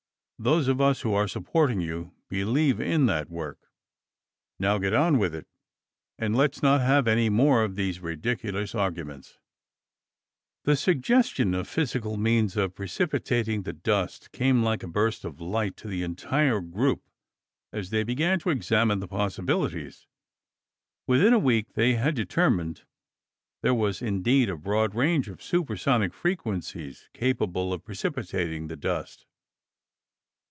[0.43, 3.69] Those of us who are supporting you believe in that work.
[4.57, 5.45] Now get on with it,
[6.17, 9.37] and let's not have any more of these ridiculous arguments!"
[10.63, 15.77] The suggestion of physical means of precipitating the dust came like a burst of light
[15.77, 17.03] to the entire group
[17.71, 20.07] as they began to examine the possibilities.
[21.05, 22.83] Within a week, they had determined
[23.61, 29.27] there was indeed a broad range of supersonic frequencies capable of precipitating the dust.